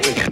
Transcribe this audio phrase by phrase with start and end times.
[0.00, 0.27] topic.